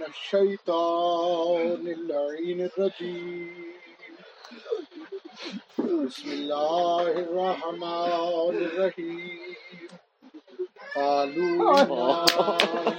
من 0.00 0.06
الشيطان 0.06 1.84
اللعين 1.96 2.60
الرجيم. 2.60 3.72
بسم 5.78 6.28
الله 6.32 7.08
الرحمن 7.24 8.56
الرحيم. 8.64 9.56
قالوا 10.96 11.82
إنا 11.82 12.24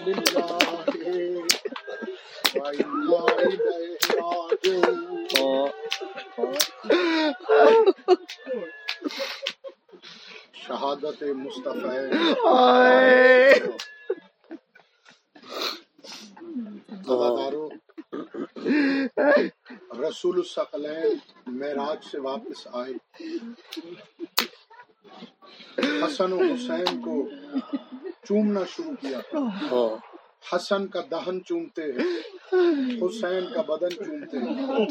لله 0.07 0.67
وإنا 2.55 3.21
إليه 3.49 4.02
راجعون. 4.21 5.71
شہادت 10.54 11.21
مصطفی. 11.23 11.97
رسول 20.21 20.38
الثقلین 20.38 21.17
معراج 21.48 21.98
سے 22.11 22.20
واپس 22.20 22.67
آئے۔ 22.73 22.93
حسن 26.05 26.34
و 26.34 26.39
حسین 26.39 27.02
کو 27.02 27.29
چومنا 28.23 28.59
شروع 28.70 28.95
کیا۔ 29.02 29.20
حسن 30.55 30.88
کا 30.88 31.02
دہن 31.12 31.43
چومتے 31.43 31.84
ہیں 31.84 32.20
حسین 32.98 33.53
کا 33.53 33.62
بدن 33.62 33.89
چومتے 33.89 34.38
ہیں۔ 34.38 34.88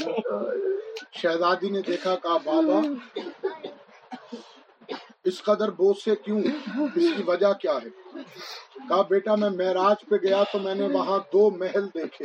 شہزادی 1.12 1.70
نے 1.70 1.82
دیکھا 1.82 2.14
کہا 2.14 2.36
بابا 2.36 2.80
اس 5.24 5.42
قدر 5.42 5.70
بوسے 5.70 6.16
کیوں؟ 6.16 6.42
اس 6.96 7.08
کی 7.16 7.22
وجہ 7.26 7.52
کیا 7.52 7.72
ہے؟ 7.72 8.20
کہا 8.88 9.02
بیٹا 9.02 9.34
میں 9.34 9.50
معراج 9.50 10.08
پہ 10.08 10.16
گیا 10.16 10.42
تو 10.52 10.58
میں 10.58 10.74
نے 10.74 10.86
وہاں 10.86 11.18
دو 11.18 11.50
محل 11.50 11.86
دیکھے۔ 11.94 12.24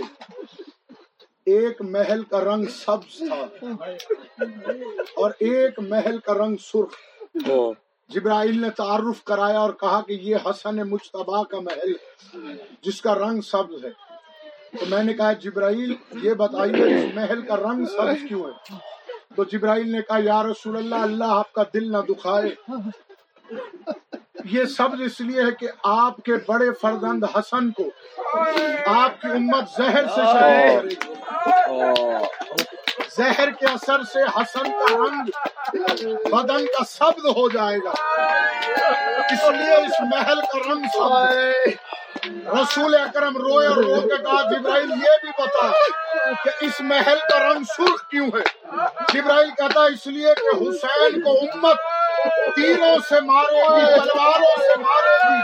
ایک 1.45 1.81
محل 1.81 2.24
کا 2.24 2.41
رنگ 2.41 2.65
سبز 2.65 3.18
تھا۔ 3.18 3.65
اور 5.15 5.32
ایک 5.40 5.79
محل 5.79 6.18
کا 6.18 6.34
رنگ 6.34 6.55
سرخ۔ 6.62 6.96
جبرائیل 8.10 8.62
نے 8.62 8.70
تعارف 8.70 9.24
کرایا 9.24 9.60
اور 9.60 9.74
کہا 9.74 10.02
کہ 10.02 10.13
یہ 10.13 10.35
حسن 10.46 10.76
مشتبہ 10.76 11.43
کا 11.43 11.60
محل 11.60 11.93
جس 12.82 13.02
کا 13.02 13.15
رنگ 13.15 13.41
سبز 13.41 13.85
ہے۔ 13.85 13.90
تو 14.79 14.85
میں 14.90 15.04
نے 15.04 15.13
کہا 15.13 15.34
جبرائیل 15.34 15.96
یہ 16.21 16.34
بتائیے 16.34 16.84
اس 16.84 17.15
محل 17.15 17.41
کا 17.41 17.55
رنگ 17.55 17.85
سبز 17.85 18.27
کیوں 18.27 18.46
ہے؟ 18.46 18.74
تو 19.35 19.43
جبرائیل 19.43 19.91
نے 19.91 20.02
کہا 20.02 20.18
یا 20.24 20.43
رسول 20.43 20.77
اللہ 20.77 20.96
اللہ 20.96 21.24
آپ 21.27 21.54
کا 21.54 21.63
دل 21.74 21.91
نہ 21.91 21.98
دکھائے۔ 21.98 22.71
یہ 24.51 24.65
سبز 24.65 25.01
اس 25.01 25.21
لیے 25.21 25.41
ہے 25.41 25.51
کہ 25.60 25.68
آپ 25.84 26.18
کے 26.18 26.32
بڑے 26.48 26.71
فرزند 26.82 27.24
حسن 27.35 27.71
کو 27.71 27.90
آپ 28.96 29.21
کی 29.21 29.27
امت 29.27 29.70
زہر 29.77 30.07
سے 30.15 30.21
زہر 33.18 33.49
کے 33.49 33.65
اثر 33.65 34.04
سے 34.04 34.21
حسن 34.35 34.71
کا 34.71 34.96
رنگ 34.96 35.29
بدن 36.32 36.65
کا 36.65 36.84
سبز 36.87 37.26
ہو 37.26 37.49
جائے 37.49 37.77
گا۔ 37.77 37.91
اس 39.32 39.43
لیے 39.43 39.76
اس 39.76 39.99
محل 40.02 40.41
کا 40.41 40.59
رنگ 40.70 40.85
سبز۔ 40.93 41.35
رسول 42.48 42.96
اکرم 42.96 43.37
روئے 43.37 43.68
اور 43.68 43.76
رو 43.76 44.02
کے 44.02 44.18
کہا 44.18 44.41
جبرائیل 44.52 44.91
یہ 44.91 45.18
بھی 45.21 45.30
بتا 45.40 45.71
کہ 46.43 46.65
اس 46.65 46.82
محل 46.82 47.18
کا 47.32 47.40
رنگ 47.40 47.63
سرخ 47.77 48.07
کیوں 48.09 48.27
ہے؟ 48.27 48.43
جبرائیل 49.13 49.49
کہتا 49.49 49.84
اس 49.85 50.07
لیے 50.07 50.34
کہ 50.35 50.55
حسین 50.62 51.21
کو 51.21 51.37
امت 51.41 51.77
تیروں 52.56 52.96
سے 53.10 53.22
مارے 53.22 53.62
گی 53.62 53.86
تلواروں 54.00 54.56
سے 54.62 54.80
مارے 54.80 55.18
گی 55.24 55.42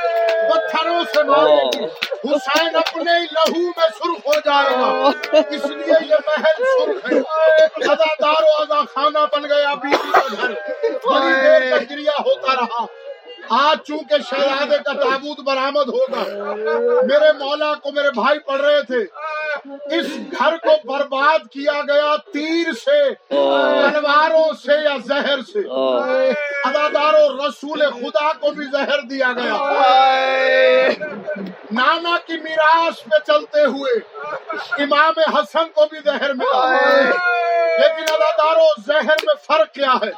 پتھروں 0.50 1.04
سے 1.14 1.24
مارے۔ 1.24 1.56
گی 1.56 1.86
حسین 2.26 2.76
اپنے 2.76 3.20
لہو 3.20 3.62
میں 3.78 3.88
سرخ 3.98 4.28
ہو 4.28 4.40
جائے 4.46 4.76
گا۔ 4.76 5.10
اس 5.50 5.66
لیے 5.66 5.94
یہ 6.10 6.16
محل 6.28 6.64
سرخ 6.64 7.12
ہے۔ 7.12 7.20
ادادار 7.92 8.44
و 8.44 8.62
ادا 8.62 8.82
خانہ 8.94 9.26
بن 9.32 9.44
گیا 9.44 9.74
بیوی 9.74 10.12
کا 10.12 10.22
گھر۔ 10.32 10.52
بڑی 11.06 11.34
دیر 11.42 11.78
تک 11.78 11.90
گریا 11.90 12.12
ہوتا 12.20 12.56
رہا۔ 12.56 12.86
آج 13.50 13.78
چونکہ 13.88 14.16
شہزادے 14.30 14.78
کا 14.86 14.94
تابوت 14.94 15.40
برآمد 15.40 15.90
ہوگا 15.90 16.24
میرے 17.08 17.32
مولا 17.40 17.74
کو 17.74 17.92
میرے 17.92 18.12
بھائی 18.12 18.40
پڑھ 18.40 18.62
رہے 18.62 18.82
تھے۔ 18.82 19.04
اس 19.98 20.08
گھر 20.40 20.58
کو 20.58 20.92
برباد 20.92 21.40
کیا 21.40 21.82
گیا 21.88 22.16
تیر 22.34 22.72
سے 22.74 23.10
تلواروں 23.30 24.54
سے 24.66 24.74
یا 24.84 24.98
زہر 25.08 25.40
سے۔ 25.54 25.60
اداداروں 26.66 27.48
رسول 27.48 27.82
خدا 27.92 28.34
کو 28.34 28.52
بھی 28.52 28.66
زہر 28.66 29.02
دیا 29.02 29.32
گیا۔ 29.38 29.56
نانا 31.72 32.18
کی 32.28 32.38
میراث 32.38 33.04
پہ 33.04 33.18
چلتے 33.28 33.62
ہوئے 33.66 33.94
امام 34.84 35.38
حسن 35.38 35.70
کو 35.74 35.86
بھی 35.86 35.98
زہر 36.06 36.34
ملا۔ 36.34 36.66
لیکن 37.80 38.14
اداداروں 38.14 38.68
زہر 38.88 39.16
میں 39.24 39.36
فرق 39.44 39.74
کیا 39.74 39.94
ہے؟ 39.94 40.12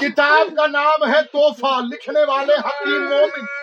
کتاب 0.00 0.56
کا 0.56 0.66
نام 0.66 1.14
ہے 1.14 1.22
توحفہ 1.22 1.80
لکھنے 1.92 2.24
والے 2.24 2.54
حکیم 2.54 3.08
مومن۔ 3.08 3.57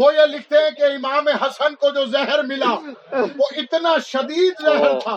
وہ 0.00 0.14
یہ 0.14 0.20
لکھتے 0.20 0.56
ہیں 0.56 0.70
کہ 0.70 0.82
امام 0.82 1.28
حسن 1.28 1.74
کو 1.74 1.90
جو 1.90 2.04
زہر 2.04 2.42
ملا، 2.42 2.70
وہ 3.12 3.48
اتنا 3.56 3.96
شدید 4.06 4.62
زہر 4.62 4.98
تھا۔ 5.00 5.16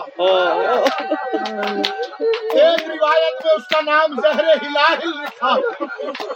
ایک 2.52 2.82
روایت 2.90 3.44
میں 3.44 3.54
اس 3.54 3.68
کا 3.68 3.80
نام 3.84 4.20
زہر 4.22 4.44
ہلاہل 4.62 5.08
لکھا 5.08 5.54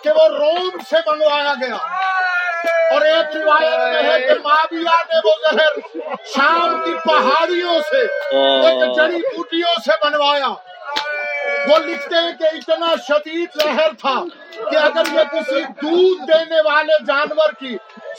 کہ 0.03 0.11
وہ 0.11 0.27
روم 0.29 0.79
سے 0.91 0.97
منگوایا 1.07 1.55
گیا۔ 1.61 1.77
اور 2.93 3.01
ایک 3.01 3.37
روایت 3.37 3.79
میں 3.79 4.03
ہے 4.03 4.19
کہ 4.21 4.35
معاویہ 4.45 4.97
نے 5.11 5.21
وہ 5.25 5.35
زہر 5.43 5.79
شام 6.27 6.83
کی 6.85 6.93
پہاڑیوں 7.05 7.79
سے، 7.91 8.03
ایک 8.37 8.97
جڑی 8.97 9.17
بوٹیوں 9.17 9.75
سے 9.85 9.93
بنوایا۔ 10.05 10.49
وہ 11.69 11.79
لکھتے 11.79 12.17
ہیں 12.17 12.33
کہ 12.39 12.45
اتنا 12.45 12.95
شدید 13.09 13.61
زہر 13.63 13.91
تھا 13.99 14.15
کہ 14.71 14.77
اگر 14.77 15.03
یہ 15.13 15.25
کسی 15.33 15.61
دودھ 15.83 16.23
دینے 16.31 16.61
والے 16.65 16.93
جانور 17.07 17.53
کی 17.59 17.77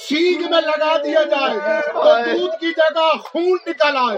سینگ 0.07 0.45
میں 0.51 0.61
لگا 0.61 0.95
دیا 1.03 1.23
جائے 1.23 1.57
تو 1.93 2.03
دودھ 2.25 2.55
کی 2.59 2.71
جگہ 2.71 3.09
خون 3.23 3.57
نکل 3.67 3.97
آئے۔ 3.97 4.17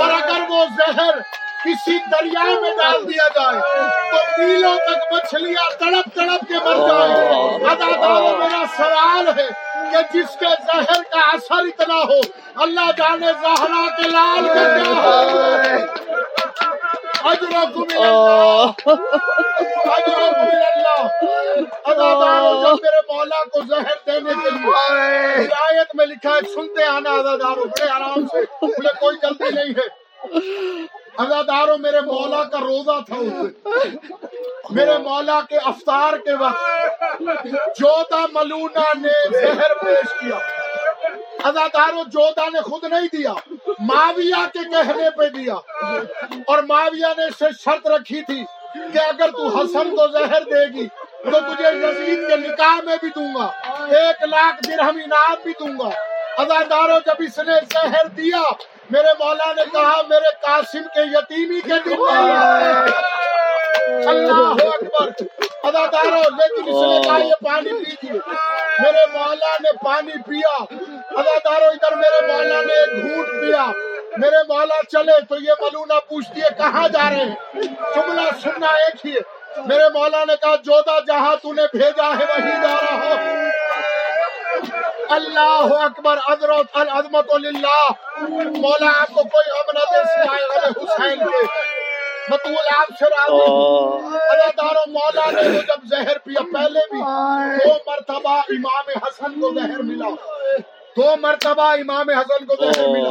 اور 0.00 0.10
اگر 0.10 0.40
وہ 0.48 0.64
زہر 0.78 1.18
کسی 1.64 1.98
دریا 2.12 2.44
میں 2.62 2.70
ڈال 2.76 3.02
دیا 3.08 3.28
جائے 3.34 3.60
تو 4.10 4.42
میلوں 4.42 4.76
تک 4.86 5.12
مچھلیاں 5.12 5.68
تڑپ 5.80 6.08
تڑپ 6.14 6.48
کے 6.48 6.54
مر 6.64 6.86
جائیں۔ 6.88 7.14
اداداروں 7.70 8.36
میرا 8.38 8.62
سوال 8.76 9.28
ہے 9.38 9.48
کہ 9.92 10.02
جس 10.12 10.36
کے 10.40 10.54
زہر 10.66 11.02
کا 11.10 11.20
اثر 11.32 11.64
اتنا 11.66 12.02
ہو 12.10 12.20
اللہ 12.62 12.90
جانے 12.98 13.32
زہرا 13.42 13.84
کے 13.96 14.08
لال 14.08 14.48
کا 14.48 14.64
کیا 14.78 15.02
ہو؟ 15.02 16.01
اجرکم 17.32 17.96
اللہ 17.98 18.88
اجرکم 19.88 20.50
اللہ 20.62 21.02
اداداروں 21.84 22.52
جب 22.62 22.82
میرے 22.82 23.00
مولا 23.08 23.42
کو 23.44 23.60
زہر 23.68 23.98
دینے 24.06 24.34
کے 24.42 24.50
لیے 24.50 24.72
ہدایت 25.36 25.94
میں 25.96 26.06
لکھا 26.06 26.34
ہے 26.34 26.52
سنتے 26.54 26.84
آنا 26.86 27.14
اداداروں 27.14 27.64
بڑے 27.66 27.90
آرام 27.90 28.26
سے 28.26 28.42
بولے 28.62 28.94
کوئی 29.00 29.16
جلدی 29.22 29.54
نہیں 29.54 29.74
ہے 29.78 29.88
اداداروں 31.18 31.78
میرے 31.78 32.00
مولا 32.02 32.42
کا 32.52 32.60
روزہ 32.60 32.98
تھا 33.06 33.16
اس 33.16 34.70
میرے 34.70 34.96
مولا 34.98 35.40
کے 35.48 35.56
افطار 35.64 36.16
کے 36.24 36.34
وقت 36.40 37.46
جودا 37.78 38.24
ملونا 38.32 38.84
نے 38.98 39.18
زہر 39.32 39.74
پیش 39.82 40.12
کیا 40.20 40.38
اداداروں 41.44 42.04
جودا 42.04 42.48
نے 42.52 42.60
خود 42.60 42.84
نہیں 42.84 43.08
دیا، 43.12 43.32
معاویہ 43.78 44.46
کے 44.52 44.58
کہنے 44.58 45.10
پہ 45.16 45.28
دیا۔ 45.28 45.54
اور 46.46 46.62
معاویہ 46.62 47.12
نے 47.16 47.24
اسے 47.24 47.46
شرط 47.60 47.86
رکھی 47.86 48.22
تھی 48.22 48.44
کہ 48.92 48.98
اگر 48.98 49.30
تو 49.30 49.48
حسن 49.48 49.96
کو 49.96 50.06
زہر 50.08 50.42
دے 50.42 50.64
گی، 50.74 50.86
تو 51.24 51.38
تجھے 51.40 51.68
یزید 51.68 52.28
کے 52.28 52.36
نکاح 52.36 52.80
میں 52.84 52.96
بھی 53.00 53.08
دوں 53.08 53.34
گا، 53.34 53.46
ایک 53.96 54.22
لاکھ 54.22 54.68
درہم 54.68 55.00
انعام 55.04 55.34
بھی 55.42 55.52
دوں 55.60 55.74
گا۔ 55.78 55.90
اداداروں 56.42 57.00
جب 57.06 57.14
اس 57.18 57.38
نے 57.38 57.54
زہر 57.72 58.06
دیا، 58.06 58.42
میرے 58.90 59.12
مولا 59.18 59.52
نے 59.52 59.62
کہا، 59.72 60.00
میرے 60.08 60.30
قاسم 60.40 60.82
کے 60.94 61.00
یتیمی 61.00 61.60
کے 61.60 61.78
دن 61.84 61.96
اللہ 63.92 64.66
اکبر۔ 64.74 65.08
اداداروں 65.62 66.22
لیکن 66.22 66.68
اس 66.68 66.82
نے 66.82 67.00
کہا 67.04 67.18
یہ 67.18 67.34
پانی 67.44 67.84
پیجیے۔ 67.84 68.12
میرے 68.78 69.06
مولا 69.12 69.56
نے 69.60 69.76
پانی 69.84 70.12
پیا۔ 70.12 70.64
اداداروں 71.18 71.68
ادھر 71.68 71.96
میرے 71.96 72.32
مولا 72.32 72.62
نے 72.62 72.72
ایک 72.72 73.02
گھونٹ 73.02 73.28
پیا۔ 73.28 73.66
میرے 74.16 74.36
مولا 74.48 74.82
چلے 74.92 75.12
تو 75.28 75.36
یہ 75.36 75.52
ملونا 75.60 76.00
پوچھتی 76.00 76.40
ہے 76.40 76.48
کہاں 76.56 76.88
جا 76.88 77.10
رہے 77.10 77.16
ہیں؟ 77.16 77.34
جملہ 77.94 78.20
سننا 78.42 78.66
ایک 78.66 79.06
ہی 79.06 79.14
میرے 79.56 79.84
مولا 79.94 80.24
نے 80.24 80.32
کہا 80.40 80.56
جودا 80.56 81.00
جہاں 81.00 81.36
تو 81.42 81.52
نے 81.52 81.62
بھیجا 81.72 82.08
ہے 82.18 82.24
وہی 82.24 82.50
جا 82.50 82.76
رہا 82.80 83.06
ہو۔ 83.06 83.14
اللہ 85.08 85.68
اکبر 85.84 86.18
عظمت 86.28 86.66
العظمت 86.72 87.34
للہ۔ 87.34 87.90
مولا 88.56 88.92
آپ 89.00 89.08
کو 89.08 89.22
کوئی 89.22 89.50
غم 89.50 89.94
دے 89.94 90.02
سوائے 90.04 90.68
حسین 90.68 91.18
کے۔ 91.18 91.81
آپ 92.30 92.88
سے 92.98 93.04
راضی 93.04 93.50
اداداروں 94.32 94.84
مولا 94.92 95.30
نے 95.30 95.48
وہ 95.48 95.62
جب 95.62 95.84
زہر 95.90 96.18
پیا 96.18 96.42
پہلے 96.52 96.80
بھی 96.90 97.00
دو 97.64 97.74
مرتبہ 97.86 98.36
امام 98.48 98.90
حسن 99.02 99.40
کو 99.40 99.50
زہر 99.54 99.82
ملا۔ 99.82 100.08
دو 100.96 101.16
مرتبہ 101.20 101.62
امام 101.62 102.10
حسن 102.10 102.44
کو 102.46 102.54
زہر 102.56 102.88
ملا۔ 102.88 103.10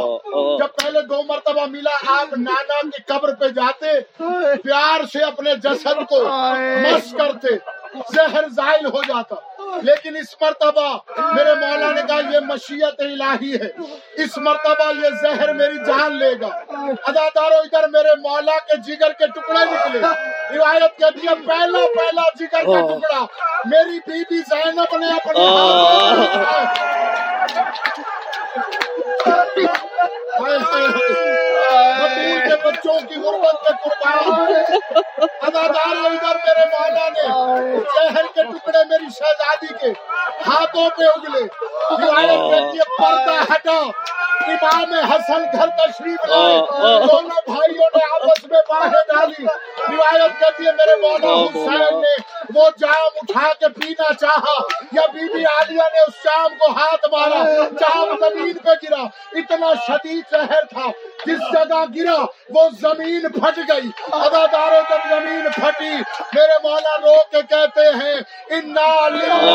جب 0.60 0.76
پہلے 0.84 1.02
دو 1.02 1.22
مرتبہ 1.24 1.66
ملا 1.66 1.96
آپ 2.20 2.34
نانا 2.38 2.82
کی 2.90 3.04
قبر 3.06 3.34
پہ 3.36 3.48
جاتے 3.48 4.00
پیار 4.64 5.06
سے 5.14 5.24
اپنے 5.24 5.56
جسد 5.64 6.10
کو 6.10 6.24
مس 6.84 7.12
کرتے 7.18 7.56
زہر 8.16 8.48
زائل 8.56 8.86
ہو 8.86 9.02
جاتا۔ 9.08 9.36
لیکن 9.78 10.18
اس 10.18 10.36
مرتبہ 10.42 10.98
میرے 11.18 11.54
مولا 11.54 11.92
نے 11.92 12.02
کہا 12.08 12.20
یہ 12.34 12.40
مشیت 12.40 13.00
الہی 13.00 13.54
ہے۔ 13.54 13.70
اس 14.24 14.38
مرتبہ 14.38 14.92
یہ 15.04 15.10
زہر 15.22 15.54
میری 15.54 15.78
جان 15.86 16.16
لے 16.18 16.32
گا۔ 16.42 16.50
ادادارو 17.08 17.58
ادھر 17.58 17.88
میرے 17.88 18.16
مولا 18.22 18.58
کے 18.58 18.78
جگر 18.78 19.12
کے 19.12 19.28
ٹکڑے 19.28 19.66
نکلے۔ 19.66 20.02
روایت 20.58 20.98
کہتی 20.98 21.28
ہے 21.28 21.36
پہلا 21.48 21.86
پہلا 21.96 22.22
جگر 22.40 22.64
کا 22.64 22.98
ٹکڑا۔ 22.98 23.26
میری 23.66 24.00
بی 24.08 24.24
بی 24.30 24.40
زینب 24.50 24.98
نے 24.98 25.08
اپنے 25.08 25.46
کے 30.46 31.51
بچوں 32.72 33.00
کی 33.08 33.16
غربت 33.22 33.68
کے 33.68 33.74
قربان 33.84 34.54
ادادار 35.42 35.96
ادھر 36.06 36.38
میرے 36.46 36.66
مولا 36.74 37.08
نے 37.10 37.80
شہر 37.96 38.26
کے 38.36 38.44
ٹکڑے 38.44 38.84
میری 38.90 39.10
شہزادی 39.18 39.74
کے 39.82 39.92
ہاتھوں 40.48 40.90
پہ 40.98 41.04
اگلے۔ 41.06 41.44
پردہ 43.00 43.36
ہٹا 43.54 43.78
امام 44.52 44.94
حسن 45.12 45.44
گھر 45.54 45.68
تشریف 45.80 46.26
لائے۔ 46.30 46.58
دونوں 47.08 47.42
بھائیوں 47.48 47.90
نے 47.96 48.04
آپس 48.16 48.44
میں 48.52 48.62
باہیں 48.70 49.04
ڈالی۔ 49.08 49.46
روایت 49.46 50.40
کہتی 50.40 50.66
ہے 50.66 50.72
میرے 50.80 50.96
مولا 51.02 51.34
حسین 51.44 52.00
نے 52.02 52.16
وہ 52.56 52.70
جام 52.80 53.18
اٹھا 53.22 53.48
کے 53.60 53.68
پینا 53.76 54.14
چاہا 54.16 54.56
یا 54.94 55.02
بی 55.14 55.28
بی 55.34 55.44
عالیہ 55.46 55.88
نے 55.94 56.02
اس 56.02 56.24
جام 56.26 56.58
کو 56.60 56.72
ہاتھ 56.72 57.08
مارا 57.12 57.42
جام 57.80 58.16
زمین 58.20 58.58
پہ 58.60 58.74
گرا 58.84 59.02
اتنا 59.34 59.74
شدید 59.88 60.24
زہر 60.32 60.66
تھا 60.70 60.88
جس 61.26 61.42
جگہ 61.54 61.84
گرا 61.96 62.18
وہ 62.50 62.68
زمین 62.80 63.28
پھٹ 63.32 63.58
گئی۔ 63.70 63.90
اداداروں 64.16 64.82
جب 64.90 65.10
زمین 65.10 65.48
پھٹی 65.56 65.92
میرے 66.34 66.58
مولا 66.64 66.96
رو 67.04 67.16
کے 67.32 67.42
کہتے 67.50 67.90
ہیں 67.96 68.16
انا 68.52 68.90
اللہ 69.04 69.52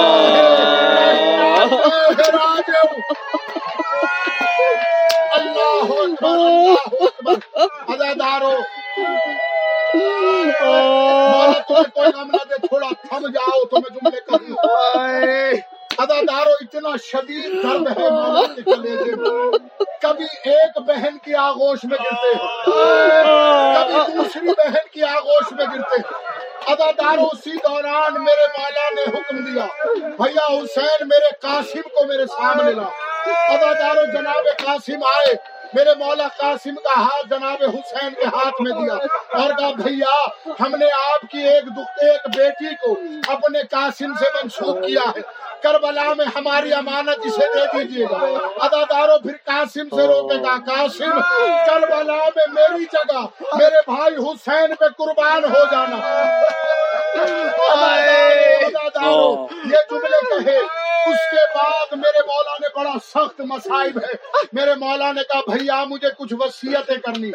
ادادارو 7.89 8.55
کوئی 11.89 12.11
غم 12.13 12.31
نہ 12.31 12.43
دے 12.43 12.46
تھوڑا 12.46 12.46
تھم 13.17 13.29
جاؤ 13.29 13.65
تو 13.65 13.77
میں 13.77 13.91
جملے 13.95 14.21
کروں 14.21 14.57
ادادارو 15.99 16.51
اتنا 16.61 16.89
شدید 17.05 17.63
درد 17.63 17.99
ہے 17.99 18.09
کلیجے 18.63 19.15
میں 19.17 19.59
کبھی 20.03 20.25
ایک 20.45 20.79
بہن 20.79 21.19
کی 21.19 21.35
آغوش 21.35 21.79
میں 21.85 21.99
گرتے 21.99 22.35
ہیں۔ 22.35 23.25
کبھی 23.75 24.13
دوسری 24.17 24.49
بہن 24.49 24.89
کی 24.93 25.03
آغوش 25.03 25.53
میں 25.53 25.65
گرتے 25.65 25.97
ہیں۔ 25.97 26.13
ادادارو 26.67 27.27
اسی 27.33 27.51
دوران 27.51 28.25
میرے 28.25 28.47
مولا 28.59 28.89
نے 28.97 29.03
حکم 29.03 29.37
دیا۔ 29.37 29.67
بھیا 29.95 30.47
حسین 30.47 31.09
میرے 31.09 31.31
قاسم 31.41 31.83
کو 31.83 32.07
میرے 32.07 32.27
سامنے 32.27 32.73
لا۔ 32.73 32.89
ادادارو 33.55 34.07
جناب 34.13 34.67
قاسم 34.67 35.05
آئے۔ 35.05 35.56
میرے 35.75 35.91
مولا 35.99 36.29
قاسم 36.37 36.75
کا 36.75 37.01
ہاتھ 37.01 37.29
جناب 37.31 37.63
حسین 37.63 38.15
کے 38.15 38.25
ہاتھ 38.25 38.63
میں 38.63 38.73
دیا۔ 38.73 38.95
اور 39.43 39.51
کہا، 39.59 39.71
بھیا، 39.77 40.27
ہم 40.61 40.77
نے 40.79 40.87
آپ 40.87 41.31
کی 41.31 41.39
ایک 41.39 41.65
ایک 42.03 42.37
بیٹی 42.37 42.75
کو 42.75 42.95
اپنے 43.33 43.59
قاسم 43.71 44.13
سے 44.19 44.25
منسوخ 44.35 44.87
کیا 44.87 45.11
ہے۔ 45.17 45.21
کربلا 45.63 46.15
میں 46.17 46.27
ہماری 46.37 46.73
امانت 46.73 47.27
اسے 47.27 47.47
دے 47.55 47.79
دیجیے 47.79 48.05
گا۔ 48.05 48.19
اداداروں 48.61 49.19
پھر 49.19 49.33
قاسم 49.45 49.97
سے 49.97 50.03
روکے 50.03 50.35
گا 50.35 50.57
قاسم، 50.67 51.21
کربلا 51.67 52.29
میں 52.37 52.47
میری 52.53 52.85
جگہ 52.85 53.27
میرے 53.59 53.81
بھائی 53.87 54.15
حسین 54.17 54.75
پہ 54.75 54.85
قربان 54.99 55.45
ہو 55.45 55.65
جانا 55.71 56.33
یہ 59.65 59.76
جملے 59.91 60.45
کہے 60.45 60.59
اس 61.11 61.31
کے 61.31 61.59
بعد 61.59 61.97
میرے 61.97 62.23
مولا 62.23 62.53
نے 62.61 62.81
بڑا 62.81 62.93
سخت 63.05 63.41
مسائب 63.41 63.99
ہے۔ 63.99 64.15
میرے 64.53 64.75
مولا 64.75 65.13
نے 65.13 65.21
کہا 65.23 65.41
بھیا 65.57 65.85
مجھے 65.85 66.09
کچھ 66.19 66.35
وسیعتیں 66.39 66.95
کرنی۔ 66.95 67.31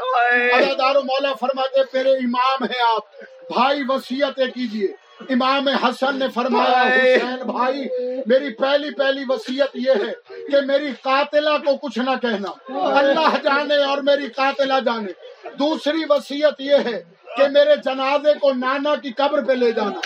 ادادارو 0.51 1.01
مولا 1.01 1.33
فرماتے 1.33 1.79
میرے 1.93 2.11
امام 2.11 2.63
ہیں 2.63 2.81
آپ۔ 2.95 3.21
بھائی 3.53 3.81
وسیعتیں 3.87 4.45
کیجیے۔ 4.45 4.87
امام 5.29 5.67
حسن 5.67 6.19
نے 6.19 6.25
فرمایا 6.33 6.81
حسین 6.81 7.35
بھائی 7.35 7.87
میری 8.25 8.49
پہلی 8.53 8.91
پہلی 8.93 9.23
وسیعت 9.29 9.67
یہ 9.73 9.91
ہے 9.91 10.35
کہ 10.51 10.61
میری 10.65 10.91
قاتلہ 11.01 11.49
کو 11.49 11.77
کچھ 11.77 11.99
نہ 11.99 12.09
کہنا۔ 12.21 12.51
اللہ 12.97 13.35
جانے 13.43 13.83
اور 13.83 13.97
میری 13.97 14.27
قاتلہ 14.29 14.73
جانے۔ 14.85 15.11
دوسری 15.59 16.01
وسیعت 16.09 16.61
یہ 16.61 16.75
ہے 16.85 17.03
کہ 17.37 17.47
میرے 17.47 17.75
جنازے 17.75 18.33
کو 18.33 18.53
نانا 18.53 18.95
کی 18.95 19.11
قبر 19.11 19.43
پہ 19.43 19.53
لے 19.53 19.71
جانا۔ 19.71 19.99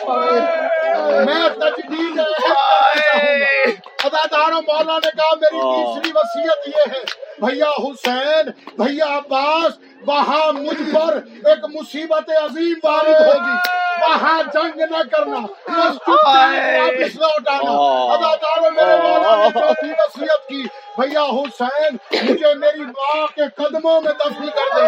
میں 1.25 1.49
تجدید 1.61 2.19
اداداروں 4.03 4.61
مولا 4.67 4.97
نے 5.03 5.09
کہا 5.17 5.35
میری 5.41 5.61
تیسری 5.61 6.11
وسیعت 6.15 6.67
یہ 6.67 6.91
ہے 6.93 7.03
بھیا 7.39 7.69
حسین 7.85 8.49
بھیا 8.77 9.05
عباس 9.17 9.71
وہاں 10.07 10.51
مجھ 10.53 10.83
پر 10.93 11.15
ایک 11.49 11.65
مصیبت 11.73 12.29
عظیم 12.41 12.77
وارد 12.83 13.21
ہوگی۔ 13.27 13.55
وہاں 14.01 14.41
جنگ 14.53 14.81
نہ 14.91 15.01
کرنا 15.11 15.39
واپس 15.69 17.15
لوٹانا 17.21 17.71
اداداروں 18.13 18.71
میرے 18.71 18.95
مولا 19.03 19.35
نے 19.35 19.49
چوتھی 19.53 19.91
وسیعت 19.99 20.47
کی 20.49 20.61
بھیا 20.97 21.23
حسین 21.37 21.97
مجھے 22.29 22.53
میری 22.63 22.85
ماں 22.85 23.25
کے 23.35 23.45
قدموں 23.55 23.99
میں 24.01 24.13
دفن 24.19 24.49
کر 24.55 24.75
دے۔ 24.75 24.85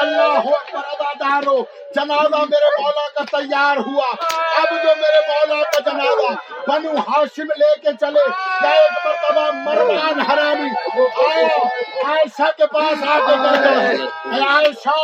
اللہ 0.00 0.48
ادادارو 0.74 1.56
جنازہ 1.94 2.42
میرے 2.50 2.70
مولا 2.80 3.06
کا 3.14 3.24
تیار 3.30 3.76
ہوا۔ 3.86 4.08
اب 4.58 4.70
جو 4.84 4.94
میرے 5.00 5.20
مولا 5.28 5.62
کا 5.62 5.80
جنازہ 5.86 6.32
بنو 6.68 6.94
ہاشم 7.08 7.52
لے 7.58 7.74
کے 7.82 7.92
چلے 8.00 8.24
ایک 8.68 9.06
مرتبہ 9.06 9.50
مرمان 9.64 10.20
حرامی، 10.20 10.70
آیا، 11.26 11.56
عائشہ 12.08 12.50
کے 12.56 12.66
پاس 12.72 13.08
آ 13.08 13.18
کے 13.26 14.42
عائشہ 14.42 14.98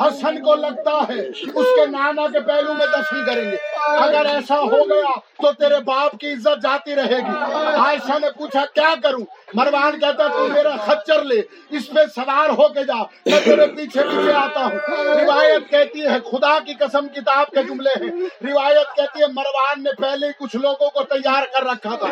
حسن 0.00 0.42
کو 0.42 0.54
لگتا 0.54 0.92
ہے 1.08 1.20
اس 1.54 1.66
کے 1.76 1.86
نانا 1.86 2.26
کے 2.32 2.40
پہلو 2.40 2.74
میں 2.74 2.86
دفنی 2.86 3.20
کریں 3.26 3.50
گے۔ 3.50 3.56
اگر 3.86 4.26
ایسا 4.26 4.58
ہو 4.60 4.88
گیا 4.88 5.18
تو 5.18 5.52
تیرے 5.52 5.78
باپ 5.84 6.18
کی 6.18 6.32
عزت 6.32 6.62
جاتی 6.62 6.94
رہے 6.94 7.18
گی۔ 7.18 7.54
عائشہ 7.74 8.18
نے 8.18 8.26
پوچھا، 8.38 8.64
کیا 8.74 8.94
کروں؟ 9.02 9.24
مروان 9.54 10.00
کہتا، 10.00 10.26
تو 10.28 10.46
میرا 10.48 10.76
خچر 10.86 11.22
لے، 11.22 11.42
اس 11.70 11.88
پہ 11.88 12.00
سوار 12.14 12.48
ہو 12.48 12.68
کے 12.68 12.84
جا، 12.84 13.02
میں 13.26 13.40
تیرے 13.44 13.66
پیچھے 13.66 14.02
پیچھے 14.02 14.32
آتا 14.32 14.60
ہوں۔ 14.60 14.78
روایت 15.20 15.70
کہتی 15.70 16.06
ہے، 16.06 16.18
خدا 16.30 16.58
کی 16.58 16.74
قسم 16.74 17.08
کتاب 17.08 17.50
کے 17.50 17.62
جملے 17.62 17.90
ہیں۔ 17.90 18.10
روایت 18.50 18.96
کہتی 18.96 19.22
ہے، 19.22 19.26
مروان 19.26 19.82
نے 19.82 19.90
پہلے 19.98 20.26
کچھ 20.38 20.56
لوگوں 20.56 20.90
کو 20.90 21.02
تیار 21.02 21.42
کر 21.42 21.66
رکھا 21.66 21.96
تھا 21.96 22.08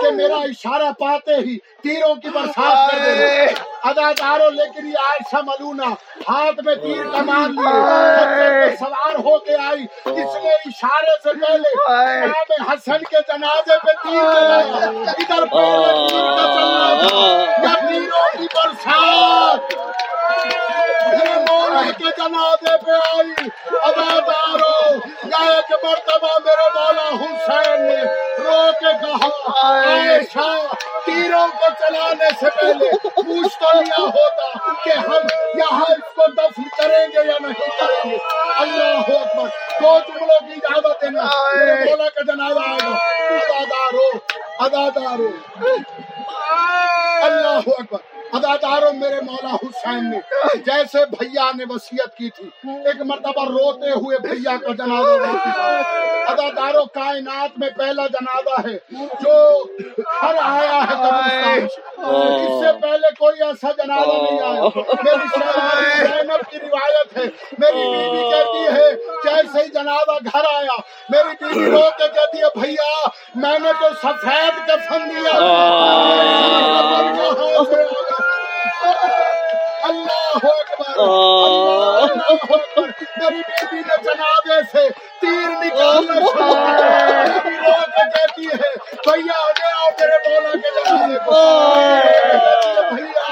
کہ 0.00 0.10
میرا 0.10 0.36
اشارہ 0.36 0.92
پاتے 0.98 1.34
ہی 1.34 1.58
تیروں 1.58 2.14
کی 2.14 2.28
برسات 2.28 2.90
کر 2.90 2.98
دے۔ 2.98 3.46
اداداروں 3.88 4.50
لیکن 4.50 4.86
یہ 4.86 4.98
عائشہ 5.02 5.36
ملونا۔ 5.46 5.88
ہاتھ 6.28 6.60
میں 6.64 6.74
تیر 6.74 7.04
کمان 7.12 7.54
لیے 7.54 8.76
سوار 8.76 9.14
ہو 9.14 9.38
کے 9.38 9.56
آئی۔ 9.68 9.84
اس 10.04 10.34
نے 10.44 10.50
اشارے 10.66 11.14
سے 11.22 11.32
پہلے 11.40 11.70
امام 11.86 12.70
حسن 12.70 13.04
کے 13.10 13.20
جنازے 13.28 13.78
پہ 13.78 13.92
تیر 14.02 14.22
چلایا 14.32 14.90
ادھر 15.12 15.46
پہلے 15.46 16.08
تیر 16.08 16.28
کا 16.36 16.44
چلنا 16.54 17.02
تھا۔ 17.02 17.74
کی 18.36 18.46
برسات۔ 18.54 19.72
کے 21.98 22.10
جنازے 22.18 22.76
پہ 22.86 22.98
آئی۔ 23.16 23.48
ادادارو 23.82 24.74
ایک 25.40 25.72
مرتبہ 25.84 26.38
میرے 26.44 26.68
مولا 26.74 27.08
حسین 27.20 27.82
نے 27.82 28.02
رو 28.44 28.70
کے 28.80 28.92
کہا 29.00 29.28
عائشہ 29.62 30.50
تیروں 31.10 31.46
کو 31.48 31.66
چلانے 31.78 32.28
سے 32.40 32.46
پہلے 32.60 32.90
پوچھ 33.08 33.58
تو 33.58 33.80
لیا 33.80 34.00
ہوتا 34.00 34.72
کہ 34.84 34.90
ہم 34.90 35.26
یہاں 35.54 35.84
اس 35.88 36.14
کو 36.14 36.22
دفن 36.32 36.62
کریں 36.78 37.06
گے 37.06 37.26
یا 37.28 37.38
نہیں 37.40 37.70
کریں 37.80 38.10
گے۔ 38.10 38.16
اللہ 38.58 39.16
اکبر۔ 39.16 39.48
دو 39.82 39.98
جملوں 40.08 40.40
کی 40.40 40.52
اجازت 40.52 41.02
دینا۔ 41.02 41.22
میرے 41.56 41.84
مولا 41.84 42.08
کا 42.08 42.22
جنازہ 42.22 42.60
آئے 42.60 42.78
گا۔ 42.84 42.96
ادادارو 43.34 44.10
ادادارو 44.58 45.30
اللہ 47.22 47.70
اکبر۔ 47.78 48.19
خداداروں 48.40 48.92
میرے 48.92 49.20
مولا 49.20 49.54
حسین 49.54 50.10
نے 50.10 50.18
جیسے 50.66 51.04
بھیا 51.10 51.50
نے 51.56 51.64
وسیعت 51.70 52.16
کی 52.16 52.30
تھی 52.30 52.48
ایک 52.86 53.00
مرتبہ 53.00 53.44
روتے 53.44 53.90
ہوئے 53.90 54.18
بھیا 54.18 54.56
کا 54.56 54.72
جنازہ 54.74 55.36
خدادار 56.26 56.74
و 56.74 56.84
کائنات 56.84 57.58
میں 57.58 57.68
پہلا 57.78 58.06
جنازہ 58.06 58.60
ہے 58.68 58.76
جو 59.20 59.34
ہر 60.22 60.34
آیا 60.42 60.80
ہے 60.90 61.58
اس 61.64 62.60
سے 62.60 62.72
پہلے 62.82 63.14
کوئی 63.18 63.42
ایسا 63.42 63.70
جنازہ 63.78 64.16
نہیں 64.22 64.40
آیا۔ 64.40 64.68
میری 65.04 65.28
زینب 66.06 66.50
کی 66.50 66.58
روایت 66.58 67.16
ہے۔ 67.16 67.24
میری 67.58 67.82
بیوی 67.88 68.30
کہتی 68.30 68.64
ہے 68.76 68.92
جیسے 69.24 69.62
ہی 69.62 69.68
جنازہ 69.68 70.16
گھر 70.24 70.54
آیا 70.54 70.76
میری 71.10 71.34
بیوی 71.40 71.70
رو 71.70 71.82
کے 71.98 72.08
کہتی 72.08 72.38
ہے 72.38 72.48
بھیا 72.60 72.90
میں 73.34 73.58
نے 73.58 73.72
تو 73.80 73.88
سفید 74.02 74.66
کفن 74.68 75.08
دیا۔ 75.10 75.38
اللہ 78.82 80.46
اکبر 80.46 80.98
اللہ 80.98 82.32
اکبر۔ 82.32 82.88
میری 83.18 83.40
بیٹی 83.48 83.76
نے 83.78 83.96
جنابے 84.04 84.60
سے 84.72 84.88
تیر 85.20 85.48
نکالنا 85.60 86.14
شروع 86.20 86.54
کیا۔ 86.54 87.66
رو 87.66 87.74
کہتی 88.12 88.46
ہے 88.46 88.70
بھیا 89.04 89.38
آگے 89.40 89.72
آؤ 89.72 89.88
میرے 89.98 90.18
مولا 90.26 90.52
کے 90.54 90.70
جنازے 90.76 91.18
کو 91.26 91.40
بھیا 92.94 93.28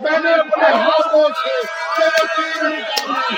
میں 0.00 0.18
نے 0.24 0.32
اپنے 0.34 0.68
ہاتھوں 0.76 1.28
سے 1.42 1.54
تیر 2.26 2.62
نکالا 2.64 3.34